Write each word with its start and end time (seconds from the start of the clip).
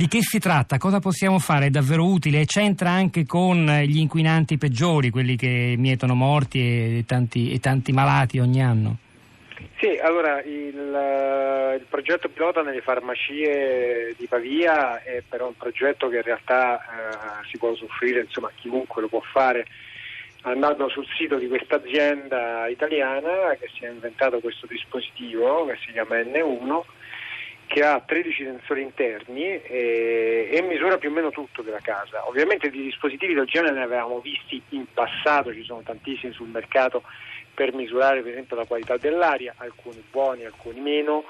Di 0.00 0.08
che 0.08 0.22
si 0.22 0.38
tratta? 0.38 0.78
Cosa 0.78 0.98
possiamo 0.98 1.38
fare? 1.38 1.66
È 1.66 1.68
davvero 1.68 2.06
utile? 2.06 2.46
C'entra 2.46 2.88
anche 2.88 3.26
con 3.26 3.66
gli 3.84 3.98
inquinanti 3.98 4.56
peggiori, 4.56 5.10
quelli 5.10 5.36
che 5.36 5.74
mietono 5.76 6.14
morti 6.14 6.58
e 6.58 7.04
tanti, 7.06 7.52
e 7.52 7.60
tanti 7.60 7.92
malati 7.92 8.38
ogni 8.38 8.62
anno? 8.62 8.96
Sì, 9.78 9.98
allora 10.02 10.40
il, 10.40 10.74
il, 11.78 11.86
progetto 11.86 12.30
pilota 12.30 12.62
nelle 12.62 12.80
farmacie 12.80 14.14
di 14.16 14.24
Pavia 14.24 15.02
è 15.02 15.22
però 15.28 15.48
un 15.48 15.56
progetto 15.58 16.08
che 16.08 16.16
in 16.16 16.22
realtà 16.22 16.78
eh, 16.78 17.46
si 17.50 17.58
può 17.58 17.68
usufruire, 17.68 18.20
insomma 18.20 18.50
chiunque 18.54 19.02
lo 19.02 19.08
può 19.08 19.20
fare 19.20 19.66
andando 20.44 20.88
sul 20.88 21.06
sito 21.14 21.36
di 21.36 21.46
questa 21.46 21.74
azienda 21.74 22.66
italiana 22.68 23.54
che 23.60 23.68
si 23.76 23.84
è 23.84 23.90
inventato 23.90 24.40
questo 24.40 24.66
dispositivo 24.66 25.66
che 25.66 25.76
si 25.84 25.92
chiama 25.92 26.16
N1 26.20 26.80
che 27.70 27.84
ha 27.84 28.02
13 28.04 28.42
sensori 28.42 28.82
interni 28.82 29.44
e, 29.44 30.48
e, 30.50 30.60
misura 30.62 30.98
più 30.98 31.08
o 31.08 31.12
meno 31.12 31.30
tutto 31.30 31.62
della 31.62 31.78
casa. 31.80 32.26
Ovviamente 32.26 32.68
di 32.68 32.82
dispositivi 32.82 33.32
del 33.32 33.46
genere 33.46 33.74
ne 33.74 33.84
avevamo 33.84 34.18
visti 34.18 34.60
in 34.70 34.86
passato, 34.92 35.54
ci 35.54 35.62
sono 35.62 35.80
tantissimi 35.82 36.32
sul 36.32 36.48
mercato 36.48 37.04
per 37.54 37.72
misurare 37.72 38.22
per 38.22 38.32
esempio 38.32 38.56
la 38.56 38.64
qualità 38.64 38.96
dell'aria, 38.96 39.54
alcuni 39.58 40.02
buoni, 40.10 40.44
alcuni 40.44 40.80
meno. 40.80 41.26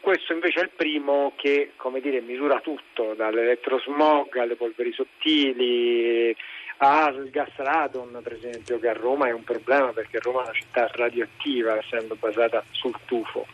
Questo 0.00 0.32
invece 0.32 0.60
è 0.60 0.62
il 0.62 0.70
primo 0.74 1.34
che 1.36 1.72
dire, 2.00 2.22
misura 2.22 2.60
tutto, 2.60 3.12
dall'elettrosmog 3.12 4.34
alle 4.38 4.56
polveri 4.56 4.92
sottili 4.92 6.34
al 6.78 7.28
gas 7.28 7.54
radon 7.56 8.18
per 8.22 8.32
esempio, 8.32 8.78
che 8.78 8.88
a 8.88 8.94
Roma 8.94 9.28
è 9.28 9.32
un 9.32 9.44
problema 9.44 9.92
perché 9.92 10.20
Roma 10.20 10.40
è 10.40 10.44
una 10.44 10.54
città 10.54 10.88
radioattiva 10.90 11.76
essendo 11.76 12.14
basata 12.14 12.64
sul 12.70 12.96
tufo. 13.04 13.46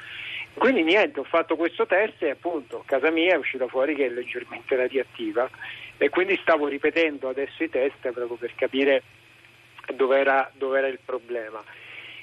Quindi 0.59 0.83
niente, 0.83 1.21
ho 1.21 1.25
fatto 1.25 1.57
questo 1.57 1.87
test 1.87 2.23
e 2.23 2.31
appunto 2.31 2.83
casa 2.85 3.11
mia 3.11 3.35
è 3.35 3.37
uscita 3.37 3.69
fuori 3.69 3.95
che 3.95 4.07
è 4.07 4.09
leggermente 4.09 4.77
radioattiva 4.77 5.49
e 5.97 6.09
quindi 6.11 6.39
stavo 6.43 6.67
ripetendo 6.67 7.29
adesso 7.29 7.63
i 7.63 7.71
test 7.71 7.99
proprio 8.01 8.37
per 8.37 8.55
capire 8.55 9.03
dove 9.95 10.19
era, 10.19 10.51
il 10.57 10.99
problema. 11.05 11.63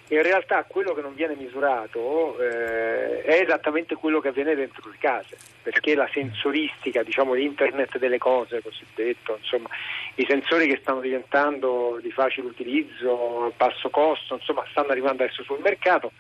In 0.09 0.21
realtà 0.21 0.63
quello 0.65 0.93
che 0.93 1.01
non 1.01 1.15
viene 1.15 1.35
misurato 1.35 2.39
eh, 2.39 3.23
è 3.23 3.41
esattamente 3.41 3.95
quello 3.95 4.19
che 4.19 4.27
avviene 4.27 4.53
dentro 4.53 4.87
le 4.87 4.97
case, 4.99 5.35
perché 5.63 5.95
la 5.95 6.07
sensoristica, 6.13 7.01
diciamo 7.01 7.33
l'internet 7.33 7.97
delle 7.97 8.19
cose 8.19 8.61
cosiddetto, 8.61 9.37
insomma, 9.41 9.69
i 10.15 10.25
sensori 10.27 10.67
che 10.67 10.77
stanno 10.79 10.99
diventando 10.99 11.97
di 11.99 12.11
facile 12.11 12.47
utilizzo, 12.47 13.45
a 13.45 13.51
basso 13.57 13.89
costo, 13.89 14.35
insomma, 14.35 14.63
stanno 14.69 14.89
arrivando 14.89 15.23
adesso 15.23 15.41
sul 15.41 15.59
mercato 15.59 16.11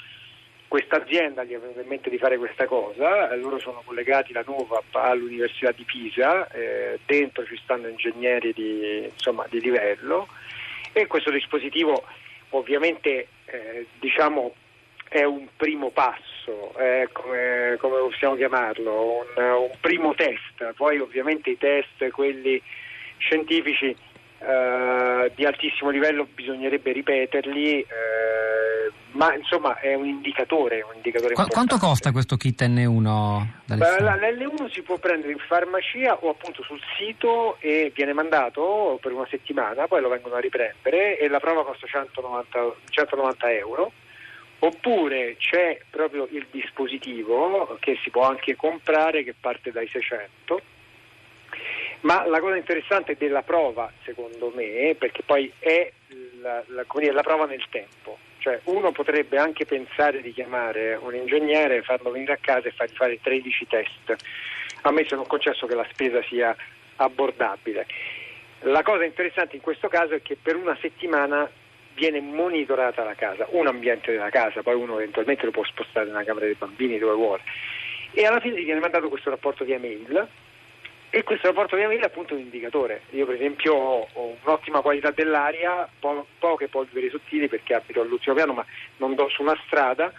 questa 0.75 1.01
azienda 1.01 1.45
gli 1.45 1.53
è 1.53 1.55
in 1.55 1.87
mente 1.87 2.09
di 2.09 2.17
fare 2.17 2.37
questa 2.37 2.65
cosa, 2.65 3.31
eh, 3.31 3.37
loro 3.37 3.59
sono 3.59 3.81
collegati 3.85 4.33
la 4.33 4.43
nuova 4.45 4.83
all'Università 4.91 5.71
di 5.71 5.85
Pisa, 5.85 6.49
eh, 6.49 6.99
dentro 7.05 7.45
ci 7.45 7.57
stanno 7.63 7.87
ingegneri 7.87 8.51
di, 8.51 9.05
insomma, 9.05 9.45
di, 9.49 9.61
livello 9.61 10.27
e 10.91 11.07
questo 11.07 11.31
dispositivo 11.31 12.03
ovviamente 12.49 13.27
eh, 13.45 13.87
diciamo, 13.99 14.53
è 15.07 15.23
un 15.23 15.47
primo 15.55 15.91
passo, 15.91 16.73
come, 17.13 17.77
come, 17.79 17.97
possiamo 17.99 18.35
chiamarlo, 18.35 19.23
un, 19.37 19.43
un, 19.43 19.71
primo 19.79 20.13
test, 20.13 20.73
poi 20.75 20.99
ovviamente 20.99 21.51
i 21.51 21.57
test, 21.57 22.09
quelli 22.09 22.61
scientifici 23.17 23.95
eh, 24.39 25.31
di 25.35 25.45
altissimo 25.45 25.89
livello 25.89 26.27
bisognerebbe 26.33 26.91
ripeterli, 26.91 27.79
eh, 27.79 27.85
ma 29.15 29.33
insomma 29.33 29.79
è 29.79 29.93
un 29.93 30.05
indicatore. 30.05 30.81
Un 30.81 30.95
indicatore 30.95 31.33
Qu- 31.33 31.49
quanto 31.49 31.77
costa 31.77 32.11
questo 32.11 32.37
kit 32.37 32.61
N1? 32.61 33.45
L'N1 33.67 34.71
si 34.71 34.81
può 34.81 34.97
prendere 34.97 35.31
in 35.31 35.39
farmacia 35.39 36.15
o 36.15 36.29
appunto 36.29 36.63
sul 36.63 36.79
sito 36.97 37.57
e 37.59 37.91
viene 37.93 38.13
mandato 38.13 38.97
per 39.01 39.11
una 39.11 39.27
settimana, 39.29 39.87
poi 39.87 40.01
lo 40.01 40.09
vengono 40.09 40.35
a 40.35 40.39
riprendere 40.39 41.17
e 41.17 41.27
la 41.27 41.39
prova 41.39 41.63
costa 41.63 41.87
190, 41.87 42.75
190 42.89 43.51
euro. 43.51 43.91
Oppure 44.59 45.35
c'è 45.37 45.79
proprio 45.89 46.27
il 46.31 46.47
dispositivo 46.49 47.77
che 47.79 47.99
si 48.01 48.09
può 48.09 48.23
anche 48.23 48.55
comprare 48.55 49.23
che 49.23 49.35
parte 49.37 49.71
dai 49.71 49.87
600 49.87 50.61
ma 52.01 52.25
la 52.27 52.39
cosa 52.39 52.55
interessante 52.55 53.15
della 53.17 53.41
prova, 53.41 53.91
secondo 54.03 54.51
me, 54.53 54.95
perché 54.97 55.23
poi 55.23 55.51
è 55.57 55.91
la, 56.39 56.63
la, 56.67 56.85
dire, 56.97 57.11
la 57.11 57.23
prova 57.23 57.45
nel 57.45 57.65
tempo, 57.69 58.17
cioè 58.45 58.59
uno 58.65 58.91
potrebbe 58.91 59.39
anche 59.39 59.65
pensare 59.65 60.21
di 60.21 60.31
chiamare 60.31 60.93
un 61.01 61.15
ingegnere, 61.15 61.81
farlo 61.81 62.11
venire 62.11 62.33
a 62.33 62.37
casa 62.39 62.67
e 62.67 62.71
fargli 62.73 62.93
fare 62.93 63.19
13 63.19 63.67
test. 63.67 64.15
A 64.81 64.91
me 64.91 65.03
sono 65.07 65.23
concesso 65.23 65.65
che 65.65 65.73
la 65.73 65.87
spesa 65.89 66.21
sia 66.21 66.55
abbordabile. 66.97 67.87
La 68.59 68.83
cosa 68.83 69.03
interessante 69.03 69.55
in 69.55 69.63
questo 69.63 69.87
caso 69.87 70.13
è 70.13 70.21
che 70.21 70.37
per 70.39 70.57
una 70.57 70.77
settimana 70.79 71.49
viene 71.95 72.21
monitorata 72.21 73.03
la 73.03 73.15
casa, 73.15 73.47
un 73.49 73.65
ambiente 73.65 74.11
della 74.11 74.29
casa, 74.29 74.61
poi 74.61 74.75
uno 74.75 74.97
eventualmente 74.97 75.45
lo 75.45 75.51
può 75.51 75.63
spostare 75.63 76.05
nella 76.05 76.23
camera 76.23 76.45
dei 76.45 76.53
bambini 76.53 76.99
dove 76.99 77.15
vuole. 77.15 77.41
E 78.11 78.27
alla 78.27 78.39
fine 78.39 78.59
gli 78.61 78.65
viene 78.65 78.79
mandato 78.79 79.09
questo 79.09 79.31
rapporto 79.31 79.65
via 79.65 79.79
mail 79.79 80.27
e 81.15 81.23
questo 81.23 81.47
rapporto 81.47 81.77
via 81.77 81.89
è 81.89 81.99
appunto 82.01 82.33
un 82.33 82.41
indicatore. 82.41 83.03
Io 83.11 83.25
per 83.25 83.35
esempio 83.35 83.73
ho, 83.73 84.35
un'ottima 84.43 84.81
qualità 84.81 85.11
dell'aria, 85.11 85.87
po- 85.97 86.27
poche 86.37 86.67
polveri 86.67 87.09
sottili 87.09 87.47
perché 87.47 87.73
abito 87.73 88.01
all'ultimo 88.01 88.35
piano 88.35 88.51
ma 88.51 88.65
non 88.97 89.15
do 89.15 89.29
su 89.29 89.41
una 89.41 89.57
strada, 89.65 90.11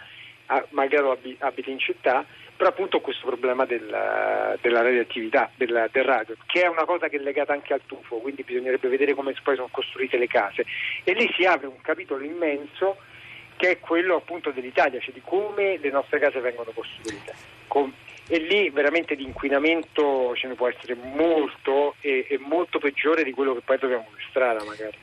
ah, 0.47 0.65
malgrado 0.71 1.11
ab- 1.11 1.35
abiti 1.37 1.69
in 1.69 1.77
città, 1.77 2.25
però 2.55 2.71
appunto 2.71 2.97
ho 2.97 3.01
questo 3.01 3.27
problema 3.27 3.65
della, 3.65 4.57
della 4.59 4.81
radioattività, 4.81 5.51
del, 5.53 5.87
del, 5.91 6.03
radio, 6.03 6.35
che 6.47 6.63
è 6.63 6.67
una 6.67 6.85
cosa 6.85 7.09
che 7.09 7.17
è 7.17 7.19
legata 7.19 7.53
anche 7.53 7.73
al 7.73 7.81
tufo, 7.85 8.17
quindi 8.17 8.41
bisognerebbe 8.41 8.89
vedere 8.89 9.13
come 9.13 9.35
poi 9.43 9.55
sono 9.55 9.69
costruite 9.69 10.17
le 10.17 10.25
case. 10.25 10.65
E 11.03 11.13
lì 11.13 11.31
si 11.37 11.45
apre 11.45 11.67
un 11.67 11.79
capitolo 11.79 12.23
immenso 12.23 12.97
che 13.55 13.69
è 13.69 13.79
quello 13.79 14.15
appunto 14.15 14.49
dell'Italia, 14.49 14.99
cioè 14.99 15.13
di 15.13 15.21
come 15.23 15.77
le 15.77 15.91
nostre 15.91 16.17
case 16.17 16.39
vengono 16.39 16.71
costruite. 16.73 17.35
Com- 17.67 17.93
e 18.27 18.39
lì 18.39 18.69
veramente 18.69 19.15
di 19.15 19.23
inquinamento 19.23 20.35
ce 20.35 20.47
ne 20.47 20.55
può 20.55 20.67
essere 20.67 20.95
molto 20.95 21.95
e, 22.01 22.25
e 22.29 22.37
molto 22.39 22.77
peggiore 22.79 23.23
di 23.23 23.31
quello 23.31 23.53
che 23.53 23.61
poi 23.61 23.77
troviamo 23.77 24.05
in 24.09 24.25
strada 24.29 24.63
magari. 24.63 24.97